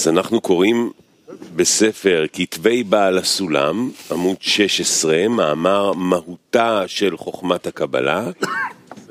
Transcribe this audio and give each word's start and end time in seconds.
אז 0.00 0.08
אנחנו 0.08 0.40
קוראים 0.40 0.92
בספר 1.56 2.24
כתבי 2.32 2.82
בעל 2.82 3.18
הסולם, 3.18 3.90
עמוד 4.10 4.36
16, 4.40 5.28
מאמר 5.28 5.92
מהותה 5.92 6.84
של 6.86 7.16
חוכמת 7.16 7.66
הקבלה. 7.66 8.30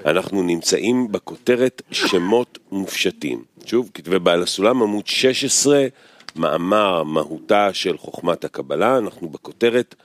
אנחנו 0.06 0.44
נמצאים 0.44 1.12
בכותרת 1.12 1.82
שמות 1.92 2.58
מופשטים. 2.72 3.44
שוב, 3.66 3.90
כתבי 3.94 4.20
בעל 4.20 4.44
הסולם, 4.44 4.82
עמוד 4.82 5.08
16, 5.08 5.88
מאמר 6.36 7.04
מהותה 7.04 7.74
של 7.74 7.98
חוכמת 7.98 8.46
הקבלה. 8.46 8.98
אנחנו 8.98 9.30
בכותרת 9.30 9.96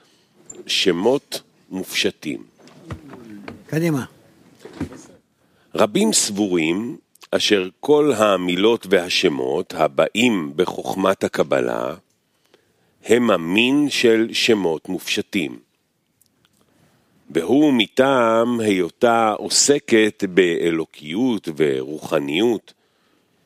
שמות 0.67 1.41
מופשטים. 1.69 2.43
קדימה. 3.67 4.05
רבים 5.75 6.13
סבורים 6.13 6.97
אשר 7.31 7.69
כל 7.79 8.11
המילות 8.17 8.87
והשמות 8.89 9.73
הבאים 9.73 10.53
בחוכמת 10.55 11.23
הקבלה 11.23 11.95
הם 13.05 13.31
המין 13.31 13.89
של 13.89 14.29
שמות 14.33 14.89
מופשטים. 14.89 15.59
והוא 17.29 17.73
מטעם 17.73 18.59
היותה 18.59 19.33
עוסקת 19.37 20.23
באלוקיות 20.29 21.47
ורוחניות, 21.57 22.73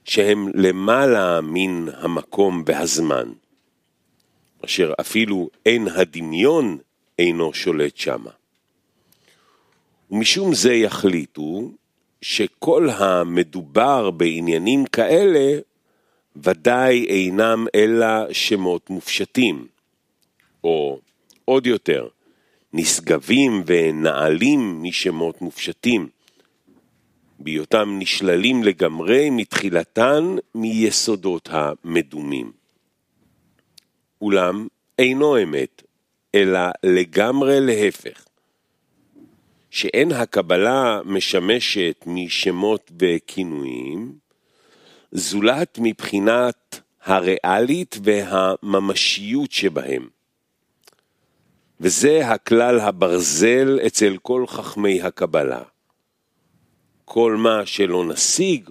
שהם 0.05 0.47
למעלה 0.53 1.41
מן 1.41 1.85
המקום 1.93 2.63
והזמן, 2.65 3.31
אשר 4.65 4.93
אפילו 4.99 5.49
אין 5.65 5.87
הדמיון 5.87 6.77
אינו 7.19 7.53
שולט 7.53 7.97
שמה. 7.97 8.31
ומשום 10.11 10.53
זה 10.53 10.73
יחליטו 10.73 11.71
שכל 12.21 12.89
המדובר 12.89 14.11
בעניינים 14.11 14.85
כאלה 14.85 15.59
ודאי 16.35 17.05
אינם 17.05 17.65
אלא 17.75 18.33
שמות 18.33 18.89
מופשטים, 18.89 19.67
או 20.63 20.99
עוד 21.45 21.67
יותר, 21.67 22.07
נשגבים 22.73 23.63
ונעלים 23.65 24.83
משמות 24.83 25.41
מופשטים, 25.41 26.09
בהיותם 27.39 27.95
נשללים 27.99 28.63
לגמרי 28.63 29.29
מתחילתן 29.29 30.35
מיסודות 30.55 31.49
המדומים. 31.51 32.51
אולם 34.21 34.67
אינו 34.99 35.43
אמת, 35.43 35.83
אלא 36.35 36.59
לגמרי 36.83 37.59
להפך. 37.61 38.28
שאין 39.79 40.11
הקבלה 40.11 41.01
משמשת 41.05 42.03
משמות 42.07 42.91
וכינויים, 42.99 44.13
זולת 45.11 45.79
מבחינת 45.81 46.81
הריאלית 47.03 47.97
והממשיות 48.03 49.51
שבהם. 49.51 50.07
וזה 51.79 52.27
הכלל 52.27 52.79
הברזל 52.79 53.79
אצל 53.87 54.17
כל 54.21 54.47
חכמי 54.47 55.01
הקבלה. 55.01 55.63
כל 57.05 57.35
מה 57.35 57.65
שלא 57.65 58.05
נשיג, 58.05 58.69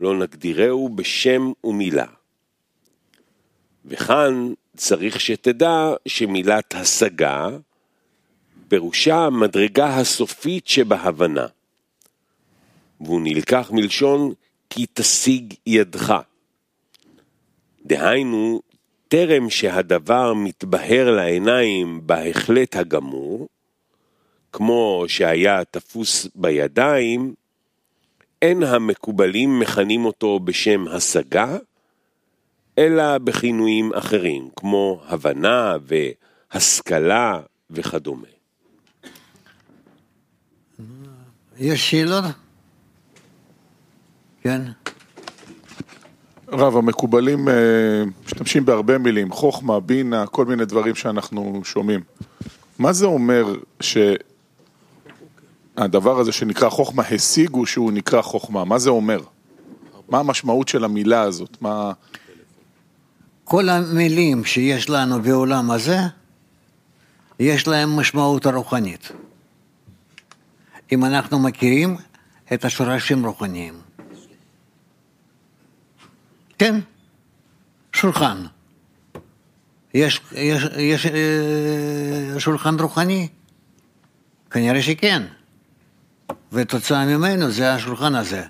לא 0.00 0.18
נגדירהו 0.18 0.88
בשם 0.88 1.52
ומילה. 1.64 2.06
וכאן 3.84 4.52
צריך 4.76 5.20
שתדע 5.20 5.92
שמילת 6.08 6.74
השגה 6.74 7.48
פירושה 8.68 9.16
המדרגה 9.16 9.96
הסופית 9.96 10.68
שבהבנה. 10.68 11.46
והוא 13.00 13.20
נלקח 13.20 13.70
מלשון 13.72 14.32
כי 14.70 14.86
תשיג 14.94 15.54
ידך. 15.66 16.14
דהיינו, 17.86 18.60
טרם 19.08 19.50
שהדבר 19.50 20.34
מתבהר 20.34 21.10
לעיניים 21.10 22.00
בהחלט 22.06 22.76
הגמור, 22.76 23.48
כמו 24.52 25.04
שהיה 25.08 25.64
תפוס 25.64 26.28
בידיים, 26.34 27.34
אין 28.42 28.62
המקובלים 28.62 29.58
מכנים 29.58 30.04
אותו 30.04 30.40
בשם 30.40 30.88
השגה, 30.88 31.56
אלא 32.78 33.18
בכינויים 33.18 33.92
אחרים, 33.92 34.48
כמו 34.56 35.00
הבנה 35.06 35.76
והשכלה 36.52 37.40
וכדומה. 37.70 38.33
יש 41.58 41.90
שאלות? 41.90 42.24
כן. 44.42 44.62
רב, 46.48 46.76
המקובלים 46.76 47.48
אה, 47.48 47.54
משתמשים 48.26 48.64
בהרבה 48.64 48.98
מילים, 48.98 49.32
חוכמה, 49.32 49.80
בינה, 49.80 50.26
כל 50.26 50.44
מיני 50.44 50.64
דברים 50.64 50.94
שאנחנו 50.94 51.60
שומעים. 51.64 52.00
מה 52.78 52.92
זה 52.92 53.06
אומר 53.06 53.54
שהדבר 55.76 56.20
הזה 56.20 56.32
שנקרא 56.32 56.68
חוכמה, 56.68 57.02
השיגו 57.02 57.66
שהוא 57.66 57.92
נקרא 57.92 58.22
חוכמה? 58.22 58.64
מה 58.64 58.78
זה 58.78 58.90
אומר? 58.90 59.20
מה 60.08 60.18
המשמעות 60.18 60.68
של 60.68 60.84
המילה 60.84 61.22
הזאת? 61.22 61.56
מה... 61.60 61.92
כל 63.44 63.68
המילים 63.68 64.44
שיש 64.44 64.90
לנו 64.90 65.22
בעולם 65.22 65.70
הזה, 65.70 65.98
יש 67.40 67.68
להם 67.68 67.96
משמעות 67.96 68.46
רוחנית. 68.46 69.12
אם 70.92 71.04
אנחנו 71.04 71.38
מכירים 71.38 71.96
את 72.52 72.64
השורשים 72.64 73.26
רוחניים. 73.26 73.74
כן, 76.58 76.80
שולחן. 77.92 78.46
יש, 79.94 80.20
יש, 80.32 80.64
יש 80.78 81.06
אה, 81.06 82.40
שולחן 82.40 82.80
רוחני? 82.80 83.28
כנראה 84.50 84.82
שכן. 84.82 85.22
ותוצאה 86.52 87.04
ממנו 87.04 87.50
זה 87.50 87.74
השולחן 87.74 88.14
הזה, 88.14 88.42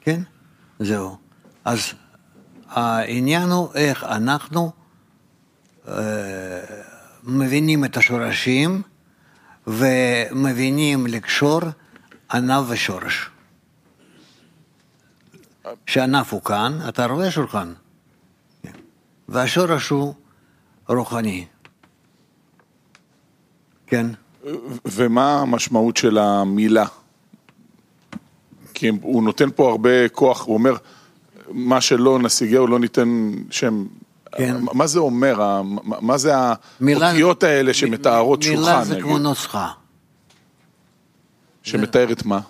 כן? 0.00 0.20
זהו. 0.80 1.16
אז 1.64 1.92
העניין 2.68 3.50
הוא 3.50 3.68
איך 3.74 4.04
אנחנו 4.04 4.72
אה, 5.88 5.94
מבינים 7.22 7.84
את 7.84 7.96
השורשים 7.96 8.82
ומבינים 9.66 11.06
לקשור 11.06 11.60
ענף 12.32 12.64
ושורש. 12.68 13.30
שענף 15.86 16.32
הוא 16.32 16.42
כאן, 16.42 16.78
אתה 16.88 17.06
רואה 17.06 17.30
שולחן. 17.30 17.72
והשורש 19.28 19.88
הוא 19.88 20.14
רוחני. 20.88 21.46
כן. 23.86 24.06
ומה 24.84 25.40
המשמעות 25.40 25.96
של 25.96 26.18
המילה? 26.18 26.84
כי 28.74 28.88
הוא 29.02 29.22
נותן 29.22 29.50
פה 29.50 29.70
הרבה 29.70 30.08
כוח, 30.08 30.44
הוא 30.46 30.54
אומר, 30.54 30.76
מה 31.48 31.80
שלא 31.80 32.18
נשיגהו 32.18 32.66
לא 32.66 32.78
ניתן 32.78 33.30
שם. 33.50 33.86
כן. 34.36 34.56
מה 34.72 34.86
זה 34.86 34.98
אומר? 34.98 35.62
מה 35.82 36.18
זה 36.18 36.32
האותיות 36.36 37.42
האלה 37.42 37.74
שמתארות 37.74 38.42
שולחן? 38.42 38.60
מילה 38.60 38.84
זה 38.84 39.00
כמו 39.00 39.18
נוסחה. 39.18 39.68
שמתארת 41.62 42.24
מה? 42.24 42.40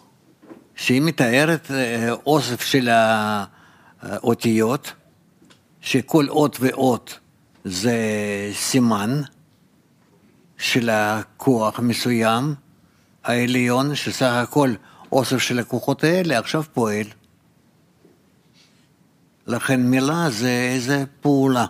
שהיא 0.74 1.02
מתארת 1.02 1.70
אה, 1.70 2.12
אוסף 2.26 2.60
של 2.60 2.88
האותיות, 4.02 4.92
שכל 5.80 6.28
אות 6.28 6.56
ואות 6.60 7.18
זה 7.64 7.98
סימן 8.52 9.20
של 10.58 10.90
הכוח 10.92 11.80
מסוים, 11.80 12.54
העליון, 13.24 13.94
שסך 13.94 14.32
הכל 14.32 14.74
אוסף 15.12 15.38
של 15.38 15.58
הכוחות 15.58 16.04
האלה 16.04 16.38
עכשיו 16.38 16.62
פועל. 16.72 17.06
לכן 19.46 19.80
מילה 19.80 20.30
זה 20.30 20.70
איזה 20.74 21.04
פעולה. 21.20 21.66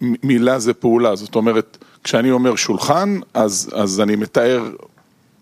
מילה 0.00 0.58
זה 0.58 0.74
פעולה, 0.74 1.16
זאת 1.16 1.34
אומרת, 1.34 1.84
כשאני 2.04 2.30
אומר 2.30 2.56
שולחן, 2.56 3.18
אז, 3.34 3.70
אז 3.74 4.00
אני 4.00 4.16
מתאר... 4.16 4.70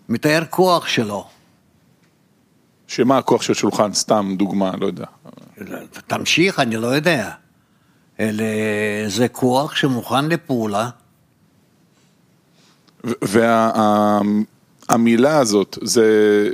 מתאר 0.09 0.43
כוח 0.49 0.87
שלו. 0.87 1.27
שמה 2.87 3.17
הכוח 3.17 3.41
של 3.41 3.53
שולחן? 3.53 3.93
סתם 3.93 4.35
דוגמה, 4.37 4.71
לא 4.79 4.85
יודע. 4.85 5.05
תמשיך, 6.07 6.59
אני 6.59 6.75
לא 6.75 6.87
יודע. 6.87 7.31
אלה, 8.19 8.43
זה 9.07 9.27
כוח 9.27 9.75
שמוכן 9.75 10.25
לפעולה. 10.25 10.89
והמילה 13.21 15.29
וה, 15.29 15.39
הזאת, 15.39 15.77
זה, 15.81 16.49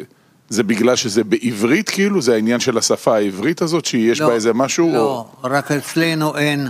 זה 0.49 0.63
בגלל 0.63 0.95
שזה 0.95 1.23
בעברית 1.23 1.89
כאילו? 1.89 2.21
זה 2.21 2.33
העניין 2.33 2.59
של 2.59 2.77
השפה 2.77 3.15
העברית 3.15 3.61
הזאת, 3.61 3.85
שיש 3.85 4.21
לא, 4.21 4.27
בה 4.27 4.33
איזה 4.33 4.53
משהו? 4.53 4.93
לא, 4.93 4.99
או... 4.99 5.49
רק 5.49 5.71
אצלנו 5.71 6.37
אין 6.37 6.67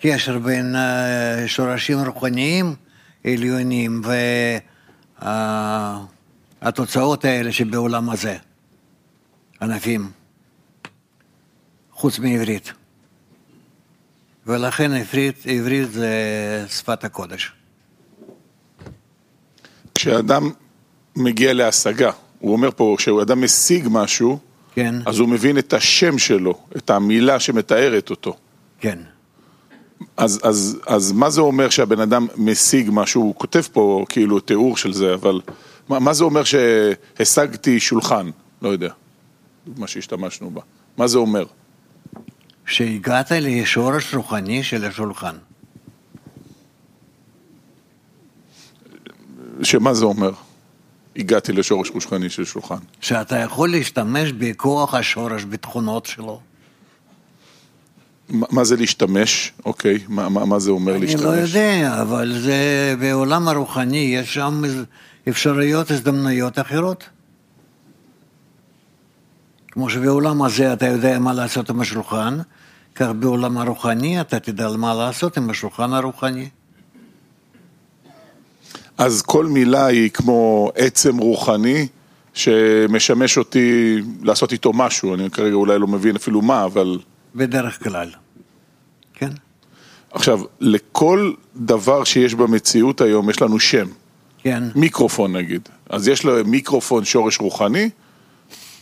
קשר 0.00 0.38
בין 0.38 0.76
אה, 0.76 1.44
שורשים 1.46 1.98
רוחניים 1.98 2.74
עליונים 3.24 4.02
והתוצאות 6.62 7.24
האלה 7.24 7.52
שבעולם 7.52 8.10
הזה, 8.10 8.36
ענפים. 9.62 10.10
חוץ 11.92 12.18
מעברית. 12.18 12.72
ולכן 14.46 14.92
עברית, 14.92 15.46
עברית 15.46 15.92
זה 15.92 16.10
שפת 16.68 17.04
הקודש. 17.04 17.52
כשאדם 19.94 20.50
מגיע 21.16 21.52
להשגה, 21.52 22.10
הוא 22.44 22.52
אומר 22.52 22.70
פה, 22.76 22.94
כשאדם 22.98 23.44
משיג 23.44 23.88
משהו, 23.90 24.38
כן, 24.74 24.94
אז 25.06 25.18
הוא 25.18 25.28
מבין 25.28 25.58
את 25.58 25.72
השם 25.72 26.18
שלו, 26.18 26.58
את 26.76 26.90
המילה 26.90 27.40
שמתארת 27.40 28.10
אותו. 28.10 28.36
כן. 28.80 28.98
אז, 30.16 30.40
אז, 30.42 30.78
אז 30.86 31.12
מה 31.12 31.30
זה 31.30 31.40
אומר 31.40 31.68
שהבן 31.68 32.00
אדם 32.00 32.26
משיג 32.36 32.88
משהו? 32.92 33.22
הוא 33.22 33.34
כותב 33.34 33.62
פה 33.72 34.04
כאילו 34.08 34.40
תיאור 34.40 34.76
של 34.76 34.92
זה, 34.92 35.14
אבל 35.14 35.40
מה, 35.88 35.98
מה 35.98 36.12
זה 36.12 36.24
אומר 36.24 36.42
שהשגתי 36.44 37.80
שולחן? 37.80 38.30
לא 38.62 38.68
יודע, 38.68 38.92
דוגמה 39.66 39.86
שהשתמשנו 39.86 40.50
בה. 40.50 40.60
מה 40.96 41.06
זה 41.06 41.18
אומר? 41.18 41.44
שהגעת 42.66 43.32
לשורש 43.32 44.14
רוחני 44.14 44.62
של 44.62 44.84
השולחן. 44.84 45.36
שמה 49.62 49.94
זה 49.94 50.04
אומר? 50.04 50.30
הגעתי 51.16 51.52
לשורש 51.52 51.90
רוחני 51.90 52.30
של 52.30 52.44
שולחן. 52.44 52.78
שאתה 53.00 53.36
יכול 53.36 53.70
להשתמש 53.70 54.32
בכוח 54.32 54.94
השורש, 54.94 55.44
בתכונות 55.44 56.06
שלו. 56.06 56.40
מה 58.28 58.46
מה 58.50 58.64
זה 58.64 58.76
להשתמש? 58.76 59.52
אוקיי, 59.64 59.98
מה, 60.08 60.28
מה, 60.28 60.44
מה 60.44 60.58
זה 60.58 60.70
אומר 60.70 60.92
אני 60.92 61.00
להשתמש? 61.00 61.22
לא 61.22 61.28
יודע, 61.28 62.02
אבל 62.02 62.38
זה 62.40 62.94
בעולם 63.00 63.48
הרוחני, 63.48 63.96
יש 63.98 64.34
שם 64.34 64.62
אפשרויות, 65.28 65.90
הזדמנויות 65.90 66.58
אחרות. 66.58 67.08
כמו 69.70 69.90
שבעולם 69.90 70.42
הזה 70.42 70.72
אתה 70.72 70.86
יודע 70.86 71.18
מה 71.18 71.32
לעשות 71.32 71.70
עם 71.70 71.80
השולחן, 71.80 72.38
כך 72.94 73.08
בעולם 73.18 73.58
הרוחני 73.58 74.20
אתה 74.20 74.40
תדע 74.40 74.68
מה 74.68 74.94
לעשות 74.94 75.36
עם 75.36 75.50
השולחן 75.50 75.92
הרוחני. 75.92 76.48
אז 78.98 79.22
כל 79.22 79.46
מילה 79.46 79.86
היא 79.86 80.10
כמו 80.10 80.70
עצם 80.74 81.18
רוחני 81.18 81.86
שמשמש 82.34 83.38
אותי 83.38 83.96
לעשות 84.22 84.52
איתו 84.52 84.72
משהו, 84.72 85.14
אני 85.14 85.30
כרגע 85.30 85.54
אולי 85.54 85.78
לא 85.78 85.86
מבין 85.86 86.16
אפילו 86.16 86.42
מה, 86.42 86.64
אבל... 86.64 86.98
בדרך 87.34 87.82
כלל. 87.82 88.10
כן? 89.14 89.30
עכשיו, 90.12 90.40
לכל 90.60 91.32
דבר 91.56 92.04
שיש 92.04 92.34
במציאות 92.34 93.00
היום 93.00 93.30
יש 93.30 93.42
לנו 93.42 93.60
שם, 93.60 93.86
כן. 94.38 94.62
מיקרופון 94.74 95.36
נגיד. 95.36 95.68
אז 95.88 96.08
יש 96.08 96.24
לו 96.24 96.44
מיקרופון 96.44 97.04
שורש 97.04 97.40
רוחני, 97.40 97.90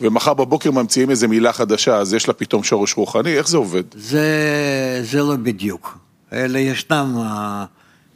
ומחר 0.01 0.33
בבוקר 0.33 0.71
ממציאים 0.71 1.09
איזה 1.09 1.27
מילה 1.27 1.53
חדשה, 1.53 1.97
אז 1.97 2.13
יש 2.13 2.27
לה 2.27 2.33
פתאום 2.33 2.63
שורש 2.63 2.93
רוחני, 2.93 3.37
איך 3.37 3.47
זה 3.47 3.57
עובד? 3.57 3.83
זה, 3.95 4.99
זה 5.03 5.19
לא 5.19 5.35
בדיוק. 5.35 5.97
אלה 6.33 6.59
ישנם 6.59 7.15
אה, 7.17 7.65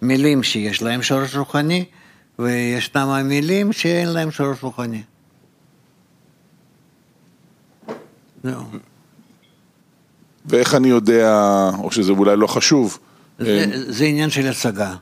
מילים 0.02 0.44
שיש 0.44 0.82
להם 0.82 1.04
שורש 1.04 1.36
רוחני, 1.36 1.86
וישנם 2.40 3.08
המילים 3.08 3.74
שאין 3.74 4.08
להם 4.10 4.32
שורש 4.32 4.64
רוחני. 4.64 5.04
זהו. 8.44 8.64
ואיך 10.46 10.76
אני 10.76 10.88
יודע, 10.88 11.32
או 11.80 11.92
שזה 11.92 12.12
אולי 12.12 12.38
לא 12.38 12.48
חשוב, 12.48 13.00
זה, 13.40 13.66
זה 13.92 14.06
עניין 14.06 14.30
של 14.30 14.48
השגה. 14.48 14.96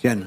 כן, 0.00 0.18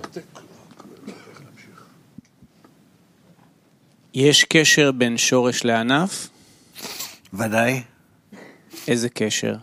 יש 4.14 4.44
קשר 4.44 4.92
בין 4.92 5.18
שורש 5.18 5.64
לענף? 5.64 6.30
ודאי 7.34 7.82
איזה 8.88 9.10
קשר? 9.10 9.56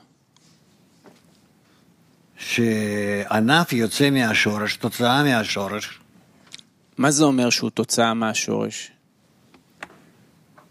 שענף 2.38 3.72
יוצא 3.72 4.10
מהשורש, 4.10 4.76
תוצאה 4.76 5.24
מהשורש, 5.24 6.00
מה 6.98 7.10
זה 7.10 7.24
אומר 7.24 7.50
שהוא 7.50 7.70
תוצאה 7.70 8.14
מהשורש? 8.14 8.90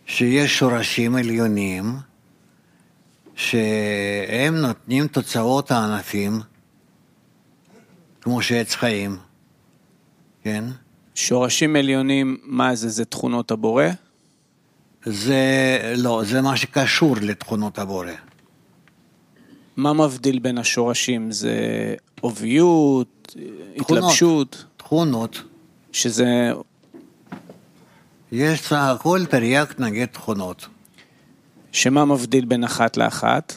שיש 0.06 0.60
שורשים 0.60 1.16
עליונים 1.16 1.96
שהם 3.36 4.56
נותנים 4.56 5.08
תוצאות 5.08 5.72
הענפים, 5.72 6.42
כמו 8.22 8.42
שעץ 8.42 8.76
חיים, 8.76 9.18
כן? 10.44 10.64
שורשים 11.16 11.76
עליונים, 11.76 12.38
מה 12.44 12.76
זה? 12.76 12.90
זה 12.90 13.06
תכונות 13.06 13.52
הבורא? 13.52 13.86
זה 15.06 15.94
לא, 15.98 16.22
זה 16.26 16.42
מה 16.42 16.58
שקשור 16.58 17.16
לתכונות 17.22 17.80
הבורא. 17.80 18.12
מה 19.80 19.94
מבדיל 19.94 20.40
בין 20.40 20.58
השורשים? 20.58 21.32
זה 21.32 21.56
עוביות, 22.22 23.36
התלבשות, 23.78 24.66
תכונות. 24.78 25.42
שזה... 25.92 26.52
יש 28.32 28.62
סך 28.62 28.72
הכל 28.72 29.26
תרי"ג 29.26 29.66
נגד 29.78 30.06
תכונות. 30.06 30.68
שמה 31.72 32.06
מבדיל 32.06 32.46
בין 32.46 32.64
אחת 32.64 32.98
לאחת? 32.98 33.54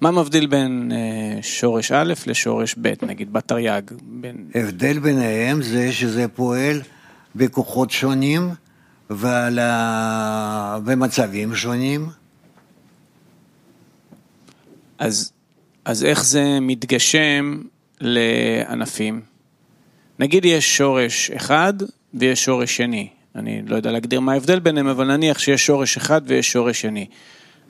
מה 0.00 0.10
מבדיל 0.10 0.46
בין 0.46 0.92
אה, 0.94 1.42
שורש 1.42 1.92
א' 1.92 2.12
לשורש 2.26 2.74
ב', 2.82 2.92
נגיד 3.02 3.32
בתרי"ג? 3.32 3.82
בין... 4.02 4.50
ההבדל 4.54 4.98
ביניהם 4.98 5.62
זה 5.62 5.92
שזה 5.92 6.28
פועל 6.28 6.82
בכוחות 7.36 7.90
שונים 7.90 8.50
ועל 9.10 9.58
ה... 9.58 10.78
במצבים 10.84 11.54
שונים. 11.54 12.19
אז, 15.00 15.32
אז 15.84 16.04
איך 16.04 16.24
זה 16.24 16.58
מתגשם 16.60 17.60
לענפים? 18.00 19.20
נגיד 20.18 20.44
יש 20.44 20.76
שורש 20.76 21.30
אחד 21.30 21.74
ויש 22.14 22.44
שורש 22.44 22.76
שני. 22.76 23.08
אני 23.36 23.62
לא 23.66 23.76
יודע 23.76 23.92
להגדיר 23.92 24.20
מה 24.20 24.32
ההבדל 24.32 24.58
ביניהם, 24.58 24.86
אבל 24.86 25.16
נניח 25.16 25.38
שיש 25.38 25.66
שורש 25.66 25.96
אחד 25.96 26.20
ויש 26.26 26.52
שורש 26.52 26.80
שני. 26.80 27.06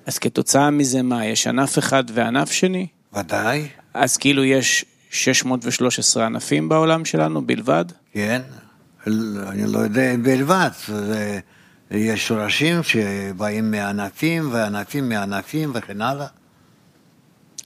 אז 0.06 0.18
כתוצאה 0.18 0.70
מזה 0.70 1.02
מה, 1.02 1.26
יש 1.26 1.46
ענף 1.46 1.78
אחד 1.78 2.04
וענף 2.14 2.52
שני? 2.52 2.86
ודאי, 3.16 3.68
אז 3.94 4.16
כאילו 4.16 4.44
יש 4.44 4.84
613 5.10 6.26
ענפים 6.26 6.68
בעולם 6.68 7.04
שלנו 7.04 7.46
בלבד? 7.46 7.84
כן. 8.12 8.40
אני 9.06 9.66
לא 9.66 9.78
יודע 9.78 10.16
בלבד. 10.22 10.70
זה... 10.88 11.40
יש 11.90 12.28
שורשים 12.28 12.82
שבאים 12.82 13.70
מענפים 13.70 14.48
וענפים 14.52 15.08
מענפים 15.08 15.70
וכן 15.74 16.00
הלאה. 16.00 16.26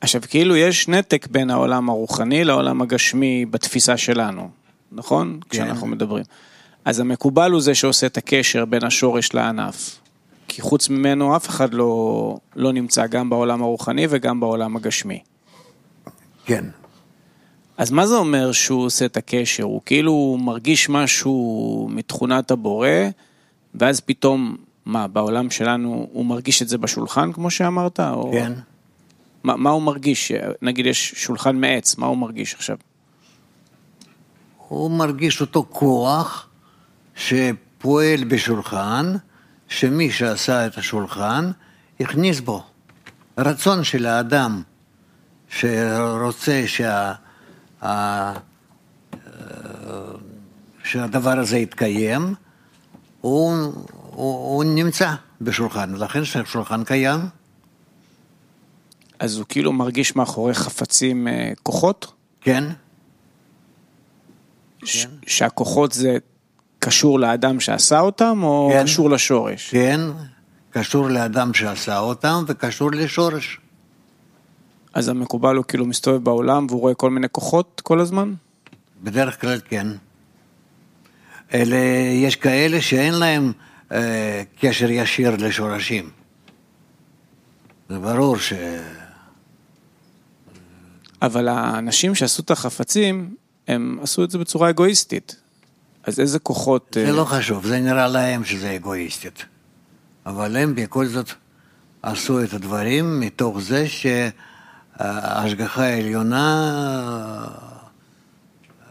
עכשיו, 0.00 0.20
כאילו 0.28 0.56
יש 0.56 0.88
נתק 0.88 1.26
בין 1.30 1.50
העולם 1.50 1.88
הרוחני 1.88 2.44
לעולם 2.44 2.82
הגשמי 2.82 3.46
בתפיסה 3.46 3.96
שלנו, 3.96 4.50
נכון? 4.92 5.38
כן. 5.40 5.48
כשאנחנו 5.50 5.86
מדברים. 5.86 6.24
אז 6.84 7.00
המקובל 7.00 7.52
הוא 7.52 7.60
זה 7.60 7.74
שעושה 7.74 8.06
את 8.06 8.16
הקשר 8.16 8.64
בין 8.64 8.84
השורש 8.84 9.34
לענף. 9.34 9.98
כי 10.48 10.62
חוץ 10.62 10.88
ממנו 10.88 11.36
אף 11.36 11.48
אחד 11.48 11.74
לא, 11.74 12.36
לא 12.56 12.72
נמצא 12.72 13.06
גם 13.06 13.30
בעולם 13.30 13.62
הרוחני 13.62 14.06
וגם 14.10 14.40
בעולם 14.40 14.76
הגשמי. 14.76 15.20
כן. 16.44 16.64
אז 17.76 17.90
מה 17.90 18.06
זה 18.06 18.14
אומר 18.14 18.52
שהוא 18.52 18.84
עושה 18.84 19.04
את 19.04 19.16
הקשר? 19.16 19.62
הוא 19.62 19.80
כאילו 19.86 20.38
מרגיש 20.40 20.88
משהו 20.88 21.88
מתכונת 21.90 22.50
הבורא, 22.50 22.88
ואז 23.74 24.00
פתאום, 24.00 24.56
מה, 24.86 25.08
בעולם 25.08 25.50
שלנו 25.50 26.06
הוא 26.12 26.24
מרגיש 26.24 26.62
את 26.62 26.68
זה 26.68 26.78
בשולחן, 26.78 27.32
כמו 27.32 27.50
שאמרת? 27.50 28.00
או... 28.00 28.32
כן. 28.32 28.52
מה, 29.44 29.56
מה 29.56 29.70
הוא 29.70 29.82
מרגיש? 29.82 30.32
נגיד 30.62 30.86
יש 30.86 31.14
שולחן 31.16 31.56
מעץ, 31.56 31.98
מה 31.98 32.06
הוא 32.06 32.16
מרגיש 32.18 32.54
עכשיו? 32.54 32.76
הוא 34.68 34.90
מרגיש 34.90 35.40
אותו 35.40 35.66
כוח 35.70 36.48
שפועל 37.14 38.24
בשולחן, 38.24 39.14
שמי 39.68 40.10
שעשה 40.10 40.66
את 40.66 40.78
השולחן 40.78 41.50
הכניס 42.00 42.40
בו. 42.40 42.64
רצון 43.38 43.84
של 43.84 44.06
האדם 44.06 44.62
שרוצה 45.48 46.62
שה, 46.66 47.12
ה, 47.84 48.32
שהדבר 50.84 51.38
הזה 51.38 51.58
יתקיים, 51.58 52.34
הוא, 53.20 53.52
הוא, 53.52 54.54
הוא 54.54 54.64
נמצא 54.64 55.14
בשולחן, 55.40 55.94
לכן 55.94 56.24
שהשולחן 56.24 56.84
קיים. 56.84 57.20
אז 59.18 59.36
הוא 59.38 59.46
כאילו 59.48 59.72
מרגיש 59.72 60.16
מאחורי 60.16 60.54
חפצים 60.54 61.28
אה, 61.28 61.52
כוחות? 61.62 62.12
כן, 62.40 62.64
ש- 64.84 65.06
שהכוחות 65.26 65.92
זה 65.92 66.16
קשור 66.78 67.20
לאדם 67.20 67.60
שעשה 67.60 68.00
אותם, 68.00 68.40
או 68.42 68.70
כן. 68.72 68.82
קשור 68.84 69.10
לשורש? 69.10 69.70
כן, 69.70 70.00
קשור 70.70 71.08
לאדם 71.08 71.54
שעשה 71.54 71.98
אותם 71.98 72.44
וקשור 72.48 72.90
לשורש. 72.92 73.60
אז 74.94 75.08
המקובל 75.08 75.56
הוא 75.56 75.64
כאילו 75.64 75.86
מסתובב 75.86 76.24
בעולם 76.24 76.66
והוא 76.68 76.80
רואה 76.80 76.94
כל 76.94 77.10
מיני 77.10 77.26
כוחות 77.32 77.80
כל 77.84 78.00
הזמן? 78.00 78.34
בדרך 79.02 79.40
כלל 79.40 79.60
כן. 79.68 79.86
אלה, 81.54 81.76
יש 82.22 82.36
כאלה 82.36 82.80
שאין 82.80 83.14
להם 83.14 83.52
אה, 83.92 84.42
קשר 84.60 84.90
ישיר 84.90 85.36
לשורשים. 85.38 86.10
זה 87.88 87.98
ברור 87.98 88.38
ש... 88.38 88.52
אבל 91.22 91.48
האנשים 91.48 92.14
שעשו 92.14 92.42
את 92.42 92.50
החפצים, 92.50 93.34
הם 93.68 93.98
עשו 94.02 94.24
את 94.24 94.30
זה 94.30 94.38
בצורה 94.38 94.70
אגואיסטית. 94.70 95.36
אז 96.04 96.20
איזה 96.20 96.38
כוחות... 96.38 96.96
זה 97.00 97.06
אה, 97.06 97.12
לא 97.12 97.24
חשוב, 97.24 97.66
זה 97.66 97.80
נראה 97.80 98.08
להם 98.08 98.44
שזה 98.44 98.76
אגואיסטית. 98.76 99.44
אבל 100.26 100.56
הם 100.56 100.74
בכל 100.74 101.06
זאת 101.06 101.30
עשו 102.02 102.44
את 102.44 102.52
הדברים 102.52 103.20
מתוך 103.20 103.60
זה 103.60 103.86
שההשגחה 103.88 105.84
העליונה 105.84 106.46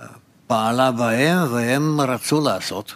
אה, 0.01 0.08
פעלה 0.48 0.92
בהם 0.92 1.53
והם 1.53 2.01
רצו 2.01 2.42
לעשות. 2.42 2.96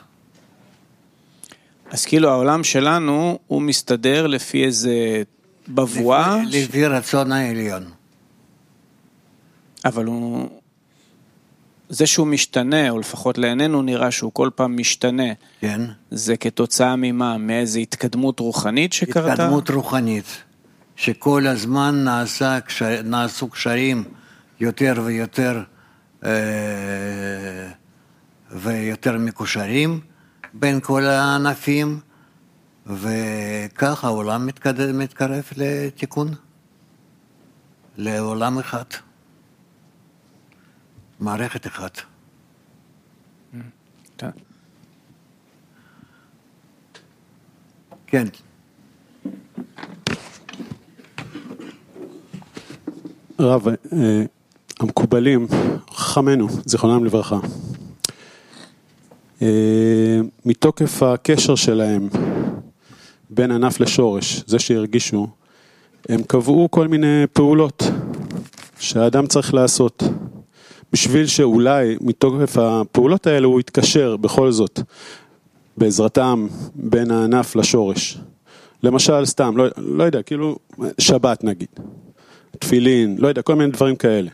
אז 1.89 2.05
כאילו 2.05 2.29
העולם 2.29 2.63
שלנו, 2.63 3.39
הוא 3.47 3.61
מסתדר 3.61 4.27
לפי 4.27 4.65
איזה 4.65 5.23
בבואה, 5.67 6.43
לפי, 6.43 6.63
לפי 6.63 6.85
רצון 6.85 7.31
העליון. 7.31 7.96
אבל 9.85 10.05
הוא... 10.05 10.49
זה 11.89 12.07
שהוא 12.07 12.27
משתנה, 12.27 12.89
או 12.89 12.99
לפחות 12.99 13.37
לעינינו 13.37 13.81
נראה 13.81 14.11
שהוא 14.11 14.31
כל 14.33 14.49
פעם 14.55 14.77
משתנה, 14.77 15.33
כן? 15.61 15.81
זה 16.11 16.37
כתוצאה 16.37 16.95
ממה? 16.95 17.37
מאיזו 17.37 17.79
התקדמות 17.79 18.39
רוחנית 18.39 18.93
שקרתה? 18.93 19.33
התקדמות 19.33 19.69
רוחנית, 19.69 20.43
שכל 20.95 21.47
הזמן 21.47 22.03
נעשה, 22.03 22.59
קשר, 22.59 23.01
נעשו 23.03 23.49
קשרים 23.49 24.03
יותר 24.59 24.93
ויותר 25.05 25.63
אה, 26.25 26.29
ויותר 28.51 29.17
מקושרים 29.17 29.99
בין 30.53 30.79
כל 30.79 31.03
הענפים, 31.03 31.99
וכך 32.85 34.03
העולם 34.03 34.45
מתקדם, 34.45 34.99
מתקרב 34.99 35.43
לתיקון, 35.57 36.27
לעולם 37.97 38.59
אחד, 38.59 38.83
מערכת 41.19 41.67
אחת. 41.67 42.01
כן. 44.17 44.29
כן, 48.07 48.27
רב, 53.39 53.67
אה, 53.67 54.23
המקובלים, 54.79 55.47
חכמינו, 55.91 56.47
זיכרונם 56.65 57.05
לברכה, 57.05 57.39
אה, 59.41 60.19
מתוקף 60.45 61.03
הקשר 61.03 61.55
שלהם 61.55 62.09
בין 63.29 63.51
ענף 63.51 63.79
לשורש, 63.79 64.43
זה 64.47 64.59
שהרגישו, 64.59 65.27
הם 66.09 66.23
קבעו 66.23 66.67
כל 66.71 66.87
מיני 66.87 67.23
פעולות 67.33 67.83
שהאדם 68.79 69.27
צריך 69.27 69.53
לעשות, 69.53 70.03
בשביל 70.93 71.27
שאולי 71.27 71.97
מתוקף 72.01 72.57
הפעולות 72.57 73.27
האלה 73.27 73.47
הוא 73.47 73.59
יתקשר 73.59 74.17
בכל 74.17 74.51
זאת 74.51 74.79
בעזרתם 75.77 76.47
בין 76.75 77.11
הענף 77.11 77.55
לשורש. 77.55 78.17
למשל, 78.83 79.25
סתם, 79.25 79.57
לא, 79.57 79.65
לא 79.77 80.03
יודע, 80.03 80.21
כאילו, 80.21 80.57
שבת 80.97 81.43
נגיד, 81.43 81.67
תפילין, 82.59 83.15
לא 83.19 83.27
יודע, 83.27 83.41
כל 83.41 83.55
מיני 83.55 83.71
דברים 83.71 83.95
כאלה. 83.95 84.29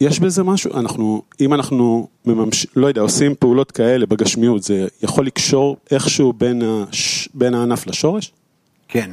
יש 0.00 0.20
בזה 0.20 0.42
משהו, 0.42 0.74
אנחנו, 0.74 1.22
אם 1.40 1.54
אנחנו 1.54 2.08
מממש, 2.26 2.66
לא 2.76 2.86
יודע, 2.86 3.00
עושים 3.00 3.34
פעולות 3.34 3.70
כאלה 3.70 4.06
בגשמיות, 4.06 4.62
זה 4.62 4.86
יכול 5.02 5.26
לקשור 5.26 5.76
איכשהו 5.90 6.32
בין, 6.32 6.62
הש, 6.64 7.28
בין 7.34 7.54
הענף 7.54 7.86
לשורש? 7.86 8.32
כן. 8.88 9.10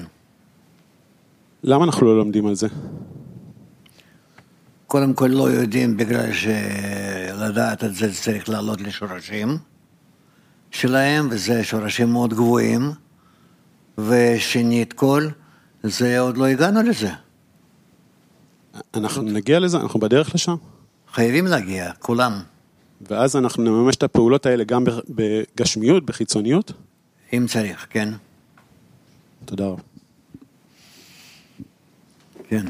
למה 1.64 1.86
אנחנו 1.86 2.08
לא 2.08 2.18
לומדים 2.18 2.48
על 2.48 2.56
זה? 2.56 2.68
קודם 4.92 5.14
כל 5.14 5.28
לא 5.28 5.50
יודעים 5.52 5.98
בגלל 5.98 6.34
שלדעת 6.34 7.84
את 7.84 7.96
זה 7.96 8.14
צריך 8.14 8.50
לעלות 8.50 8.82
לשורשים 8.82 9.58
שלהם, 10.72 11.28
וזה 11.32 11.64
שורשים 11.64 12.12
מאוד 12.12 12.34
גבוהים, 12.34 12.92
ושנית 13.98 14.94
כל, 14.94 15.28
זה 15.84 16.20
עוד 16.20 16.38
לא 16.38 16.46
הגענו 16.46 16.84
לזה. 16.84 17.10
אנחנו 18.94 19.22
נגיע 19.22 19.60
לזה, 19.60 19.78
אנחנו 19.78 20.00
בדרך 20.00 20.36
לשם, 20.36 20.56
חייבים 21.14 21.48
להגיע, 21.48 21.92
כולם, 22.00 22.42
ואז 23.02 23.36
אנחנו 23.36 23.64
נממש 23.64 23.96
את 23.96 24.04
הפעולות 24.04 24.46
האלה 24.46 24.64
גם 24.64 24.84
בגשמיות, 25.10 26.06
בחיצוניות? 26.06 26.72
אם 27.34 27.46
צריך, 27.50 27.88
כן? 27.90 28.10
תודה 29.46 29.66
רבה. 29.66 29.82
כן. 32.50 32.66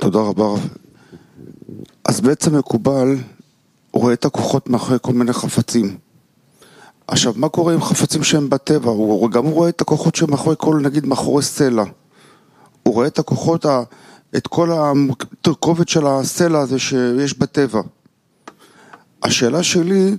תודה 0.00 0.18
רבה 0.18 0.44
רב. 0.44 0.68
אז 2.04 2.20
בעצם 2.20 2.58
מקובל, 2.58 3.16
הוא 3.90 4.02
רואה 4.02 4.12
את 4.12 4.24
הכוחות 4.24 4.68
מאחורי 4.68 4.98
כל 5.02 5.12
מיני 5.12 5.32
חפצים. 5.32 5.98
עכשיו, 7.06 7.32
מה 7.36 7.48
קורה 7.48 7.74
עם 7.74 7.82
חפצים 7.82 8.22
שהם 8.24 8.50
בטבע? 8.50 8.90
הוא 8.90 9.30
גם 9.30 9.44
הוא 9.44 9.52
רואה 9.52 9.68
את 9.68 9.80
הכוחות 9.80 10.14
שמאחורי 10.14 10.56
כל, 10.58 10.80
נגיד, 10.82 11.06
מאחורי 11.06 11.42
סלע. 11.42 11.84
הוא 12.82 12.94
רואה 12.94 13.06
את 13.06 13.18
הכוחות, 13.18 13.66
את 14.36 14.46
כל 14.46 14.70
התרכובת 14.72 15.88
של 15.88 16.06
הסלע 16.06 16.60
הזה 16.60 16.78
שיש 16.78 17.38
בטבע. 17.38 17.80
השאלה 19.22 19.62
שלי, 19.62 20.16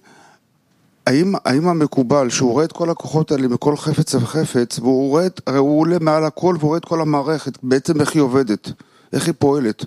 האם, 1.08 1.34
האם 1.46 1.68
המקובל, 1.68 2.30
שהוא 2.30 2.52
רואה 2.52 2.66
את 2.66 2.72
כל 2.72 2.90
הכוחות 2.90 3.32
האלה 3.32 3.48
מכל 3.48 3.78
חפץ 3.78 4.16
וחפץ, 4.16 4.80
והוא 4.80 5.10
רואה, 5.10 5.28
הרי 5.48 5.58
הוא 5.58 5.80
עולה 5.80 5.98
מעל 6.00 6.26
הכל 6.26 6.56
והוא 6.60 6.68
רואה 6.68 6.78
את 6.78 6.86
כל 6.86 7.02
המערכת, 7.02 7.58
בעצם 7.64 8.02
איך 8.02 8.14
היא 8.14 8.22
עובדת, 8.22 8.72
איך 9.14 9.26
היא 9.28 9.34
פועלת. 9.40 9.86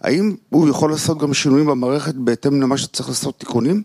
האם 0.00 0.36
הוא 0.48 0.68
יכול 0.68 0.90
לעשות 0.90 1.18
גם 1.18 1.34
שינויים 1.34 1.66
במערכת 1.66 2.14
בהתאם 2.14 2.62
למה 2.62 2.78
שצריך 2.78 3.08
לעשות 3.08 3.38
תיקונים, 3.38 3.82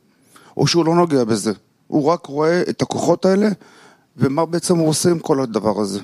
או 0.57 0.67
שהוא 0.67 0.85
לא 0.85 0.95
נוגע 0.95 1.23
בזה? 1.23 1.51
הוא 1.87 2.05
רק 2.05 2.25
רואה 2.25 2.61
את 2.69 2.81
הכוחות 2.81 3.25
האלה, 3.25 3.49
ומה 4.17 4.45
בעצם 4.45 4.77
הוא 4.77 4.89
עושה 4.89 5.09
עם 5.09 5.19
כל 5.19 5.41
הדבר 5.41 5.79
הזה? 5.79 5.99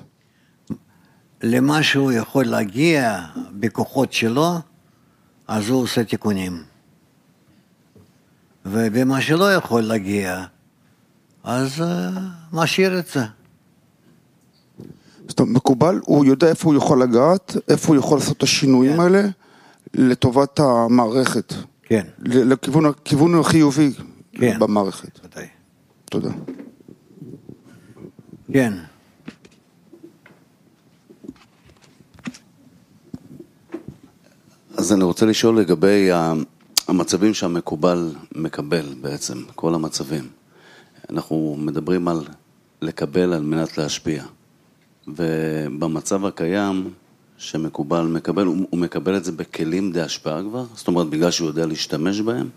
למה 1.44 1.84
שהוא 1.84 2.12
יכול 2.12 2.46
להגיע 2.46 3.20
בכוחות 3.52 4.14
שלו, 4.14 4.56
אז 5.48 5.70
הוא 5.70 5.82
עושה 5.82 6.04
תיקונים. 6.04 6.64
ובמה 8.66 9.22
שלא 9.22 9.54
יכול 9.54 9.82
להגיע, 9.82 10.46
אז 11.44 11.80
uh, 11.80 12.20
משאיר 12.54 13.00
את 13.00 13.08
זה. 13.08 13.24
זאת 15.38 15.42
אומרת, 15.42 15.56
מקובל, 15.56 16.00
הוא 16.06 16.26
יודע 16.26 16.50
איפה 16.50 16.70
הוא 16.70 16.78
יכול 16.78 17.02
לגעת, 17.02 17.56
איפה 17.68 17.88
הוא 17.88 17.96
יכול 17.96 18.18
לעשות 18.18 18.38
את 18.38 18.44
השינויים 18.44 18.94
כן. 18.94 19.00
האלה 19.00 19.22
לטובת 19.94 20.60
המערכת, 20.60 21.54
כן, 21.84 22.06
לכיוון 22.20 23.40
החיובי 23.40 23.92
כן. 24.34 24.60
במערכת. 24.60 25.20
ודאי. 25.26 25.46
תודה. 26.06 26.30
כן. 28.54 28.74
אז 34.78 34.94
אני 34.94 35.04
רוצה 35.04 35.26
לשאול 35.26 35.60
לגבי 35.60 36.10
המצבים 36.88 37.34
שהמקובל 37.34 38.12
מקבל 38.36 38.94
בעצם, 39.02 39.38
כל 39.56 39.76
המצבים. 39.76 40.28
אנחנו 41.10 41.56
מדברים 41.60 42.08
על 42.08 42.26
לקבל 42.82 43.34
על 43.34 43.42
מנת 43.44 43.78
להשפיע. 43.78 44.24
ובמצב 45.08 46.26
הקיים 46.26 46.90
שמקובל 47.38 48.02
מקבל, 48.02 48.46
הוא 48.46 48.68
הוא 48.70 48.80
מקבל 48.80 49.18
את 49.18 49.26
זה 49.26 49.32
בכלים 49.32 49.92
די 49.92 50.02
השפעה 50.02 50.42
כבר? 50.44 50.66
זאת 50.76 50.88
אומרת, 50.88 51.08
בגלל 51.08 51.32
שהוא 51.32 51.48
יודע 51.48 51.66
להשתמש 51.66 52.22
בהם? 52.22 52.50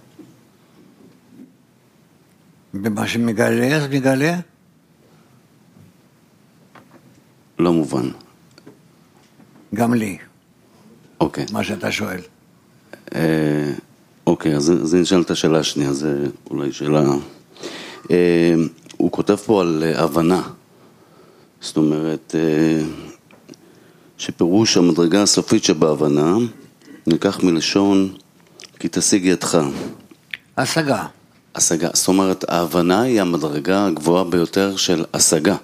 במה 2.75 3.07
שמגלה, 3.07 3.77
אז 3.77 3.87
מגלה. 3.91 4.39
לא 7.59 7.73
מובן. 7.73 8.09
גם 9.75 9.95
לי, 9.95 10.19
אוקיי. 11.21 11.47
מה 11.53 11.65
שאתה 11.65 11.93
שואל. 11.93 12.21
אה, 13.15 13.73
אוקיי, 14.27 14.57
אז 14.57 14.73
אז 14.83 14.95
אני 14.95 15.03
אשאל 15.03 15.21
את 15.21 15.31
השאלה 15.31 15.59
השנייה, 15.59 15.93
זו 15.93 16.09
אולי 16.51 16.73
שאלה... 16.73 17.03
אה, 18.11 18.55
הוא 18.97 19.13
כותב 19.13 19.37
פה 19.37 19.61
על 19.61 19.83
אה, 19.87 20.03
הבנה. 20.03 20.43
זאת 21.61 21.77
אומרת, 21.77 22.35
אה, 22.39 22.85
שפירוש 24.19 24.77
המדרגה 24.77 25.23
הסופית 25.23 25.65
שבהבנה 25.65 26.37
נלקח 27.07 27.41
מלשון 27.43 28.15
כי 28.79 28.89
תשיג 28.91 29.25
ידך. 29.25 29.59
השגה. 30.57 31.07
השגה. 31.55 31.89
זאת 31.95 32.09
אומרת, 32.09 32.45
ההבנה 32.49 33.01
היא 33.01 33.21
המדרגה 33.21 33.87
הגבוהה 33.87 34.25
ביותר 34.25 34.77
של 34.77 35.05
השגה. 35.15 35.57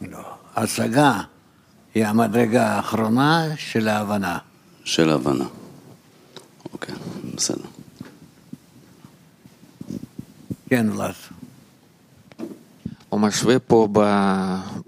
לא, 0.00 0.18
השגה 0.56 1.20
היא 1.94 2.06
המדרגה 2.06 2.66
האחרונה 2.66 3.48
של 3.56 3.88
ההבנה. 3.88 4.38
של 4.84 5.10
ההבנה. 5.10 5.44
אוקיי, 6.72 6.94
בסדר. 7.34 7.64
כן, 10.68 10.90
ולאט. 10.90 11.14
הוא 13.14 13.20
משווה 13.20 13.58
פה 13.58 13.88
ב, 13.92 13.98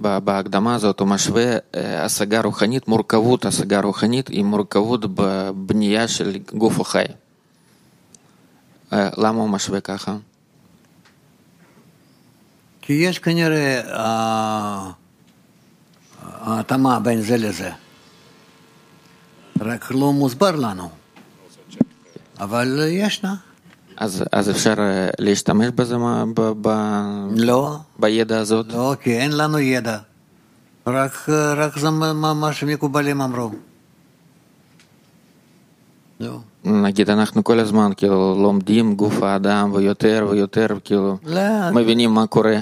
ב, 0.00 0.18
בהקדמה 0.18 0.74
הזאת, 0.74 1.00
הוא 1.00 1.08
משווה 1.08 1.44
אה, 1.74 2.04
השגה 2.04 2.40
רוחנית, 2.40 2.88
מורכבות 2.88 3.44
השגה 3.44 3.80
רוחנית 3.80 4.28
עם 4.30 4.46
מורכבות 4.46 5.14
בבנייה 5.14 6.08
של 6.08 6.36
גוף 6.54 6.80
החי. 6.80 7.04
אה, 8.92 9.08
למה 9.16 9.40
הוא 9.40 9.48
משווה 9.48 9.80
ככה? 9.80 10.16
כי 12.82 12.92
יש 12.92 13.18
כנראה 13.18 13.80
אה, 13.80 14.90
ההתאמה 16.22 17.00
בין 17.00 17.22
זה 17.22 17.36
לזה. 17.36 17.70
רק 19.60 19.90
לא 19.90 20.12
מוסבר 20.12 20.56
לנו. 20.56 20.88
אבל 22.40 22.80
ישנה. 22.88 23.34
אז, 23.96 24.24
אז 24.32 24.50
אפשר 24.50 24.74
אה, 24.78 25.08
להשתמש 25.18 25.66
בזה 25.74 25.96
ב, 26.34 26.40
ב, 26.60 26.68
לא, 27.36 27.76
בידע 27.98 28.38
הזאת? 28.38 28.66
לא, 28.72 28.94
כי 29.02 29.16
אין 29.18 29.36
לנו 29.36 29.58
ידע. 29.58 29.98
רק, 30.86 31.28
רק 31.56 31.78
זה 31.78 31.90
מה- 31.90 32.34
מה 32.34 32.52
שמקובלים 32.52 33.20
אמרו. 33.20 33.50
לא. 36.20 36.38
נגיד 36.64 37.10
אנחנו 37.10 37.44
כל 37.44 37.58
הזמן 37.60 37.90
כאילו 37.96 38.36
לומדים 38.42 38.94
גוף 38.94 39.22
האדם 39.22 39.72
ויותר 39.74 40.26
ויותר 40.30 40.66
כאילו 40.84 41.18
לא, 41.24 41.70
מבינים 41.72 42.10
מה 42.14 42.26
קורה 42.26 42.56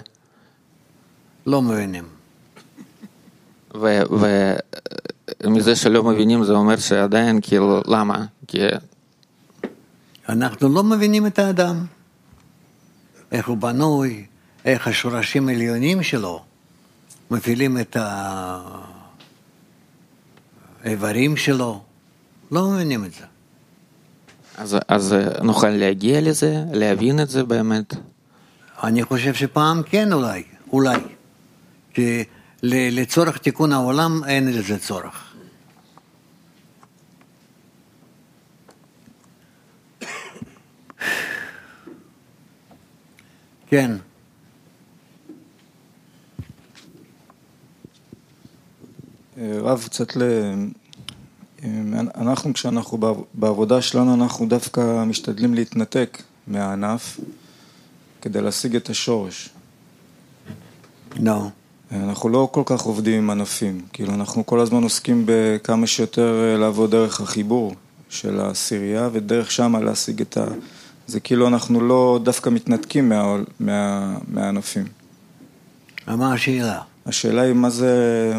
לא 1.46 1.62
מבינים. 1.62 2.04
ומזה 5.44 5.76
שלא 5.76 6.04
מבינים 6.04 6.44
זה 6.44 6.52
אומר 6.52 6.76
שעדיין 6.76 7.38
כאילו 7.42 7.80
למה? 7.86 8.24
כי 8.48 8.58
אנחנו 10.28 10.68
לא 10.68 10.84
מבינים 10.84 11.26
את 11.26 11.38
האדם. 11.38 11.86
איך 13.32 13.48
הוא 13.48 13.56
בנוי, 13.56 14.26
איך 14.64 14.88
השורשים 14.88 15.48
העליונים 15.48 16.02
שלו 16.02 16.44
מפעילים 17.30 17.78
את 17.78 17.96
האיברים 20.84 21.36
שלו. 21.36 21.82
לא 22.50 22.68
מבינים 22.68 23.04
את 23.04 23.12
זה. 23.12 23.24
אז, 24.56 24.76
אז 24.88 25.14
נוכל 25.42 25.68
להגיע 25.68 26.20
לזה, 26.20 26.64
להבין 26.72 27.20
את 27.20 27.28
זה 27.28 27.44
באמת. 27.44 27.94
אני 28.84 29.04
חושב 29.04 29.34
שפעם 29.34 29.82
כן 29.82 30.12
אולי, 30.12 30.42
אולי. 30.72 30.98
כי 31.94 32.24
לצורך 32.62 33.38
תיקון 33.38 33.72
העולם 33.72 34.24
אין 34.24 34.52
לזה 34.52 34.78
צורך. 34.78 35.23
כן, 43.74 43.90
רב, 49.38 49.84
קצת 49.84 50.16
ל... 50.16 50.22
אנחנו, 52.14 52.54
כשאנחנו 52.54 52.98
בעב- 52.98 53.24
בעבודה 53.34 53.82
שלנו, 53.82 54.14
אנחנו 54.14 54.46
דווקא 54.46 55.04
משתדלים 55.04 55.54
להתנתק 55.54 56.22
מהענף 56.46 57.20
כדי 58.22 58.40
להשיג 58.40 58.76
את 58.76 58.90
השורש. 58.90 59.50
לא. 61.20 61.48
אנחנו 61.92 62.28
לא 62.28 62.48
כל 62.52 62.62
כך 62.66 62.80
עובדים 62.80 63.22
עם 63.22 63.30
ענפים, 63.30 63.80
כאילו 63.92 64.14
אנחנו 64.14 64.46
כל 64.46 64.60
הזמן 64.60 64.82
עוסקים 64.82 65.22
בכמה 65.26 65.86
שיותר 65.86 66.42
אה, 66.44 66.58
לעבוד 66.58 66.90
דרך 66.90 67.20
החיבור 67.20 67.74
של 68.08 68.40
העשירייה 68.40 69.08
ודרך 69.12 69.50
שמה 69.50 69.80
להשיג 69.80 70.20
את 70.20 70.36
ה... 70.36 70.44
זה 71.06 71.20
כאילו 71.20 71.48
אנחנו 71.48 71.80
לא 71.80 72.20
דווקא 72.22 72.50
מתנתקים 72.50 73.08
מה... 73.08 73.36
מה... 73.60 74.16
מהענפים. 74.28 74.84
מה 76.06 76.32
השאלה? 76.32 76.80
השאלה 77.06 77.42
היא 77.42 77.52
מה 77.52 77.70
זה, 77.70 78.32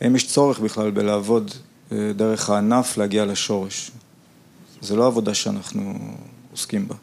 האם 0.00 0.16
יש 0.16 0.26
צורך 0.32 0.60
בכלל 0.60 0.90
בלעבוד 0.90 1.50
אה, 1.92 2.12
דרך 2.16 2.50
הענף 2.50 2.96
להגיע 2.96 3.24
לשורש. 3.24 3.90
זה 4.80 4.96
לא 4.96 5.06
עבודה 5.06 5.34
שאנחנו 5.34 5.94
עוסקים 6.52 6.88
בה. 6.88 6.94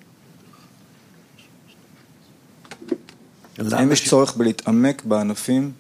האם 3.72 3.92
יש 3.92 4.10
צורך 4.10 4.36
בלהתעמק 4.36 5.06
בענפים 5.06 5.72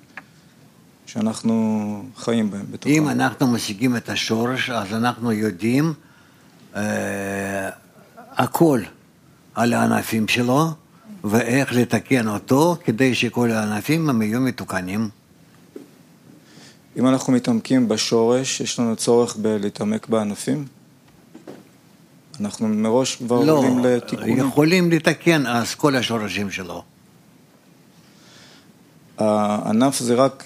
שאנחנו 1.06 2.06
חיים 2.16 2.52
בהם 2.52 2.66
בתוכם? 2.72 2.94
אם 2.94 3.10
אנחנו 3.10 3.48
משיגים 3.48 3.96
את 3.96 4.10
השורש, 4.10 4.70
אז 4.70 4.94
אנחנו 4.94 5.32
יודעים 5.32 5.94
אה, 6.76 7.70
הכל 8.38 8.82
על 9.56 9.74
הענפים 9.74 10.28
שלו 10.28 10.68
ואיך 11.24 11.74
לתקן 11.74 12.28
אותו 12.28 12.78
כדי 12.84 13.16
שכל 13.16 13.52
הענפים 13.52 14.10
הם 14.10 14.22
יהיו 14.22 14.42
מתוקנים. 14.42 15.10
אם 16.98 17.08
אנחנו 17.08 17.34
מתעמקים 17.34 17.88
בשורש, 17.88 18.62
יש 18.62 18.80
לנו 18.80 18.96
צורך 18.96 19.36
בלהתעמק 19.36 20.08
בענפים? 20.08 20.66
אנחנו 22.40 22.68
מראש 22.68 23.16
כבר 23.16 23.44
לא, 23.44 23.52
עולים 23.52 23.80
לתיקונים. 23.80 24.38
יכולים 24.38 24.92
לתקן 24.92 25.46
אז 25.46 25.76
כל 25.76 25.96
השורשים 25.96 26.52
שלו. 26.52 26.84
הענף 29.18 30.00
זה 30.00 30.16
רק 30.16 30.44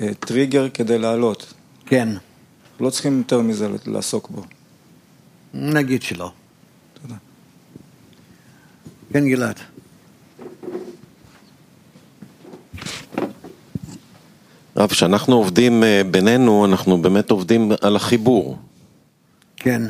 אה, 0.00 0.14
טריגר 0.14 0.68
כדי 0.74 0.98
לעלות. 0.98 1.54
כן, 1.86 2.08
לא 2.80 2.90
צריכים 2.90 3.18
יותר 3.18 3.40
מזה 3.40 3.68
לעסוק 3.86 4.30
בו. 4.30 4.42
נגיד 5.54 6.02
שלא. 6.02 6.32
תודה. 7.02 7.14
כן, 9.12 9.28
גלעד. 9.28 9.60
רב, 14.76 14.88
כשאנחנו 14.90 15.36
עובדים 15.36 15.84
אה, 15.84 16.02
בינינו, 16.10 16.64
אנחנו 16.64 17.02
באמת 17.02 17.30
עובדים 17.30 17.72
על 17.80 17.96
החיבור. 17.96 18.58
כן. 19.56 19.82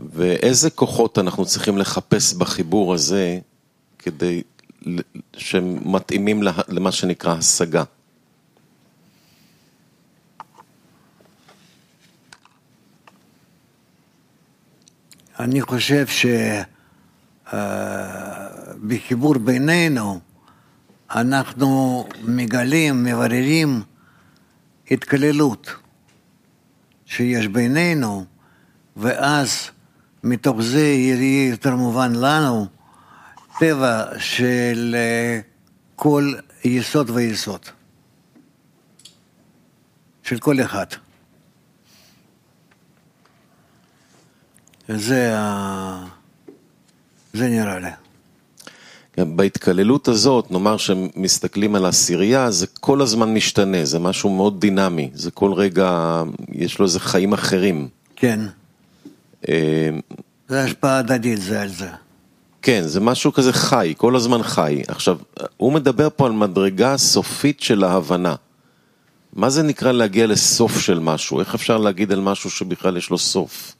ואיזה 0.00 0.70
כוחות 0.70 1.18
אנחנו 1.18 1.44
צריכים 1.44 1.78
לחפש 1.78 2.34
בחיבור 2.34 2.94
הזה 2.94 3.38
כדי 3.98 4.42
שהם 5.36 5.92
מתאימים 5.92 6.42
למה 6.68 6.92
שנקרא 6.92 7.32
השגה? 7.32 7.84
אני 15.40 15.60
חושב 15.62 16.06
שבחיבור 17.46 19.38
בינינו 19.38 20.20
אנחנו 21.10 22.04
מגלים, 22.22 23.04
מבררים 23.04 23.82
התקללות 24.90 25.70
שיש 27.06 27.46
בינינו, 27.46 28.24
ואז 28.96 29.70
מתוך 30.24 30.62
זה 30.62 30.80
יהיה 30.86 31.50
יותר 31.50 31.76
מובן 31.76 32.12
לנו 32.14 32.66
טבע 33.58 34.04
של 34.18 34.96
אה, 34.98 35.40
כל 35.96 36.34
יסוד 36.64 37.10
ויסוד, 37.10 37.60
של 40.22 40.38
כל 40.38 40.60
אחד. 40.60 40.86
זה, 44.88 45.32
ה- 45.38 46.04
זה 47.32 47.48
נראה 47.48 47.78
לי. 47.78 47.88
בהתקללות 49.36 50.08
הזאת, 50.08 50.50
נאמר 50.50 50.76
שמסתכלים 50.76 51.74
על 51.74 51.84
העשירייה, 51.84 52.50
זה 52.50 52.66
כל 52.80 53.02
הזמן 53.02 53.34
משתנה, 53.34 53.84
זה 53.84 53.98
משהו 53.98 54.30
מאוד 54.30 54.60
דינמי, 54.60 55.10
זה 55.14 55.30
כל 55.30 55.52
רגע, 55.52 56.22
יש 56.52 56.78
לו 56.78 56.84
איזה 56.84 57.00
חיים 57.00 57.32
אחרים. 57.32 57.88
כן, 58.16 58.40
אה, 59.48 59.90
זה 60.48 60.64
השפעה 60.64 60.98
הדדית 60.98 61.40
זה 61.40 61.62
על 61.62 61.68
זה. 61.68 61.88
כן, 62.62 62.82
זה 62.84 63.00
משהו 63.00 63.32
כזה 63.32 63.52
חי, 63.52 63.94
כל 63.96 64.16
הזמן 64.16 64.42
חי. 64.42 64.82
עכשיו, 64.88 65.18
הוא 65.56 65.72
מדבר 65.72 66.08
פה 66.16 66.26
על 66.26 66.32
מדרגה 66.32 66.96
סופית 66.96 67.60
של 67.60 67.84
ההבנה. 67.84 68.34
מה 69.32 69.50
זה 69.50 69.62
נקרא 69.62 69.92
להגיע 69.92 70.26
לסוף 70.26 70.80
של 70.80 70.98
משהו? 70.98 71.40
איך 71.40 71.54
אפשר 71.54 71.78
להגיד 71.78 72.12
על 72.12 72.20
משהו 72.20 72.50
שבכלל 72.50 72.96
יש 72.96 73.10
לו 73.10 73.18
סוף? 73.18 73.72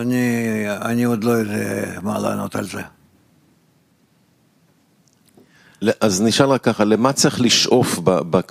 אני, 0.00 0.64
אני 0.68 1.04
עוד 1.04 1.24
לא 1.24 1.30
יודע 1.30 2.00
מה 2.02 2.18
לענות 2.18 2.56
על 2.56 2.64
זה. 2.64 2.82
אז 6.00 6.22
נשאל 6.22 6.46
רק 6.46 6.64
ככה, 6.64 6.84
למה 6.84 7.12
צריך 7.12 7.40
לשאוף 7.40 7.98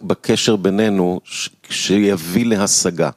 בקשר 0.04 0.56
בינינו 0.56 1.22
שיביא 1.70 2.46
להשגה? 2.46 3.10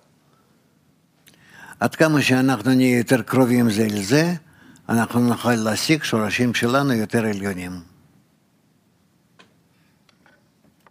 עד 1.80 1.94
כמה 1.94 2.22
שאנחנו 2.22 2.74
נהיה 2.74 2.98
יותר 2.98 3.22
קרובים 3.22 3.70
זה 3.70 3.86
לזה, 3.86 4.34
אנחנו 4.88 5.20
נוכל 5.20 5.54
להשיג 5.54 6.02
שורשים 6.02 6.54
שלנו 6.54 6.92
יותר 6.92 7.26
עליונים. 7.26 7.72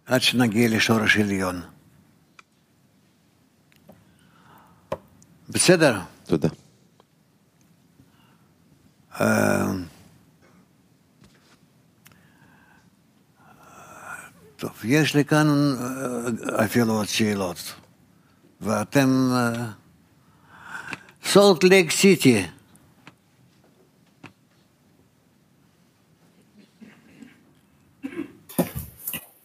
עד 0.06 0.22
שנגיע 0.22 0.68
לשורש 0.68 1.16
עליון. 1.16 1.60
בסדר? 5.48 6.00
תודה. 6.24 6.48
אה, 9.20 9.72
טוב, 14.56 14.70
יש 14.84 15.14
לי 15.14 15.24
כאן 15.24 15.46
אה, 15.80 16.64
אפילו 16.64 16.92
עוד 16.92 17.06
שאלות. 17.06 17.74
ואתם... 18.60 19.30
סולט 21.24 21.64
לייק 21.64 21.90
סיטי. 21.90 22.46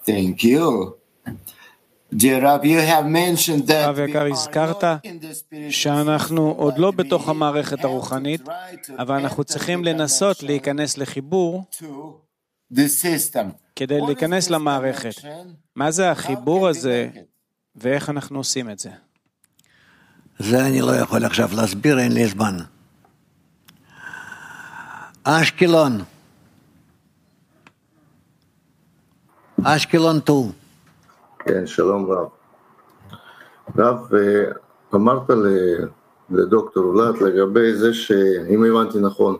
Thank 0.05 0.43
you. 0.43 1.02
רב 2.21 3.99
יקר, 3.99 4.25
הזכרת 4.31 4.83
שאנחנו 5.69 6.51
עוד 6.57 6.77
לא 6.77 6.91
בתוך 6.91 7.29
המערכת 7.29 7.83
הרוחנית, 7.83 8.41
אבל 8.99 9.15
אנחנו 9.15 9.43
צריכים 9.43 9.83
לנסות 9.83 10.43
להיכנס 10.43 10.97
לחיבור 10.97 11.65
כדי 13.75 14.01
להיכנס 14.01 14.49
למערכת. 14.49 15.15
מה 15.75 15.91
זה 15.91 16.11
החיבור 16.11 16.67
הזה 16.67 17.09
ואיך 17.75 18.09
אנחנו 18.09 18.37
עושים 18.37 18.69
את 18.69 18.79
זה? 18.79 18.89
זה 20.39 20.65
אני 20.65 20.81
לא 20.81 20.95
יכול 20.95 21.25
עכשיו 21.25 21.49
להסביר, 21.55 21.99
אין 21.99 22.11
לי 22.11 22.27
זמן. 22.27 22.57
אשקלון. 25.23 26.03
אשקלון 29.63 30.19
טו. 30.19 30.51
כן, 31.45 31.67
שלום 31.67 32.11
רב. 32.11 32.27
רב, 33.77 34.09
אמרת 34.95 35.29
לדוקטור 36.29 36.83
אולט 36.83 37.21
לגבי 37.21 37.75
זה 37.75 37.93
שאם 37.93 38.63
הבנתי 38.63 38.99
נכון, 38.99 39.37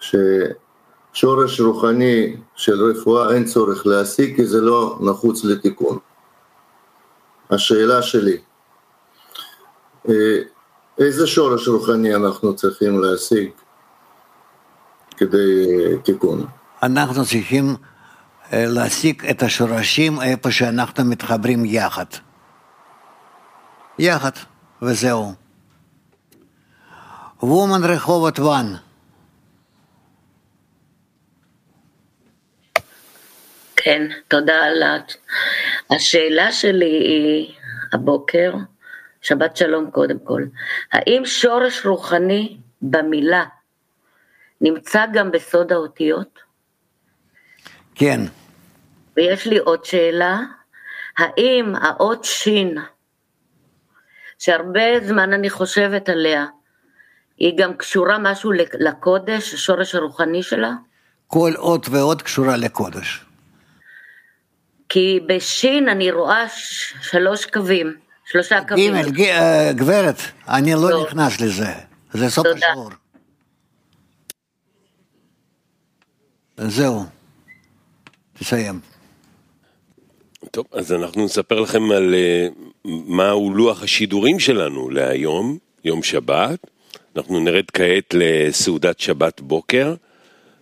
ששורש 0.00 1.60
רוחני 1.60 2.36
של 2.54 2.84
רפואה 2.84 3.34
אין 3.34 3.44
צורך 3.44 3.86
להשיג 3.86 4.36
כי 4.36 4.46
זה 4.46 4.60
לא 4.60 4.98
נחוץ 5.00 5.44
לתיקון. 5.44 5.98
השאלה 7.50 8.02
שלי, 8.02 8.38
איזה 10.98 11.26
שורש 11.26 11.68
רוחני 11.68 12.14
אנחנו 12.14 12.56
צריכים 12.56 13.02
להשיג 13.02 13.50
כדי 15.16 15.66
תיקון? 16.02 16.46
אנחנו 16.82 17.24
צריכים 17.24 17.64
להשיג 18.52 19.26
את 19.26 19.42
השורשים 19.42 20.22
איפה 20.22 20.50
שאנחנו 20.50 21.04
מתחברים 21.04 21.64
יחד. 21.64 22.04
יחד, 23.98 24.30
וזהו. 24.82 25.32
וומן 27.42 27.84
רחובות 27.84 28.38
וואן. 28.38 28.74
כן, 33.76 34.02
תודה 34.28 34.54
על 34.54 34.82
השאלה 35.90 36.52
שלי 36.52 36.90
היא 36.90 37.54
הבוקר, 37.92 38.54
שבת 39.22 39.56
שלום 39.56 39.90
קודם 39.90 40.18
כל, 40.24 40.42
האם 40.92 41.22
שורש 41.24 41.86
רוחני 41.86 42.56
במילה 42.82 43.44
נמצא 44.60 45.04
גם 45.12 45.30
בסוד 45.30 45.72
האותיות? 45.72 46.38
כן. 47.94 48.20
ויש 49.16 49.46
לי 49.46 49.58
עוד 49.58 49.84
שאלה, 49.84 50.40
האם 51.18 51.72
האות 51.82 52.24
שין, 52.24 52.78
שהרבה 54.38 55.06
זמן 55.06 55.32
אני 55.32 55.50
חושבת 55.50 56.08
עליה, 56.08 56.46
היא 57.36 57.58
גם 57.58 57.74
קשורה 57.76 58.18
משהו 58.18 58.52
לקודש, 58.80 59.54
השורש 59.54 59.94
הרוחני 59.94 60.42
שלה? 60.42 60.72
כל 61.26 61.52
אות 61.56 61.88
ואות 61.88 62.22
קשורה 62.22 62.56
לקודש. 62.56 63.24
כי 64.88 65.20
בשין 65.26 65.88
אני 65.88 66.10
רואה 66.10 66.48
שלוש 67.02 67.46
קווים, 67.46 67.96
שלושה 68.24 68.64
קווים. 68.68 68.94
גימל, 69.10 69.30
אה, 69.30 69.72
גברת, 69.72 70.16
אני 70.48 70.74
לא 70.74 71.02
נכנס 71.02 71.40
לזה, 71.40 71.72
זה 72.12 72.30
סוף 72.30 72.46
השיעור. 72.46 72.90
זהו. 76.56 77.04
תסיים. 78.38 78.80
טוב, 80.50 80.66
אז 80.72 80.92
אנחנו 80.92 81.24
נספר 81.24 81.60
לכם 81.60 81.90
על 81.90 82.14
uh, 82.14 82.54
מהו 82.84 83.54
לוח 83.54 83.82
השידורים 83.82 84.38
שלנו 84.38 84.90
להיום, 84.90 85.58
יום 85.84 86.02
שבת. 86.02 86.58
אנחנו 87.16 87.40
נרד 87.40 87.64
כעת 87.72 88.14
לסעודת 88.14 89.00
שבת 89.00 89.40
בוקר. 89.40 89.94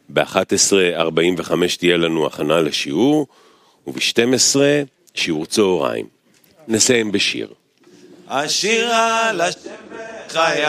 ב-11.45 0.09 1.53
תהיה 1.79 1.97
לנו 1.97 2.27
הכנה 2.27 2.61
לשיעור, 2.61 3.27
וב-12 3.87 4.57
שיעור 5.15 5.47
צהריים. 5.47 6.07
נסיים 6.69 7.13
בשיר. 7.13 7.49
השירה 8.29 9.33
לשם 9.33 9.71
בחיי, 10.27 10.65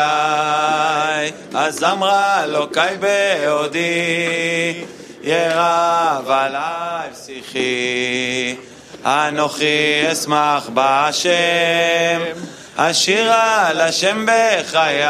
אמרה 1.83 2.43
אלוקיי 2.43 2.97
בעודי. 2.97 4.83
ירב 5.23 6.29
עלי 6.29 7.15
שיחי, 7.25 8.55
אנוכי 9.05 10.03
אשמח 10.11 10.69
בהשם, 10.73 12.21
אשירה 12.75 13.69
לשם 13.73 14.25
בחיי, 14.25 15.03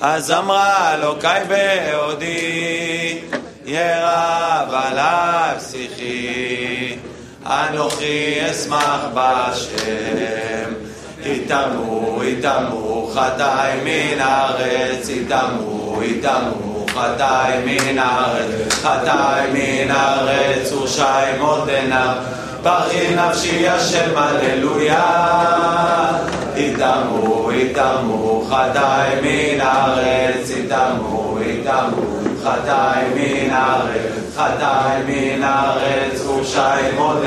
אז 0.00 0.30
אמרה 0.30 0.94
אלוקיי 0.94 1.42
בעודי, 1.48 3.18
ירב 3.64 4.68
עלי 4.72 5.60
שיחי, 5.70 6.96
אנוכי 7.46 8.38
אשמח 8.50 9.00
בהשם. 9.14 10.72
יטמאו, 11.24 12.24
יטמאו 12.24 13.10
חטאי 13.14 13.70
מן 13.84 14.20
הארץ, 14.20 15.08
יטמאו, 15.08 16.02
יטמאו 16.02 16.71
חטאי 16.94 17.52
מן 17.64 17.98
הארץ, 17.98 18.72
חטאי 18.72 19.40
מן 19.52 19.90
הארץ, 19.90 20.72
ורשעים 20.72 21.40
עוד. 21.40 21.70
ברכי 22.62 23.14
נפשי 23.14 23.68
השם 23.68 24.16
הללויה. 24.16 25.04
יטמאו, 26.56 27.52
יטמאו 27.52 28.44
חטאי 28.50 29.08
מן 29.22 29.60
הארץ, 29.60 30.50
יטמאו, 30.50 31.38
יטמאו 31.42 32.02
חטאי 32.44 33.02
מן 33.14 33.50
הארץ, 33.50 34.36
חטאי 34.36 35.02
מן 35.06 35.42
הארץ, 35.42 36.26
ורשעים 36.26 36.96
עוד. 36.98 37.24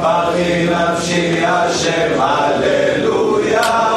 ברכי 0.00 0.66
נפשי 0.66 1.46
השם 1.46 2.20
הללויה. 2.20 3.89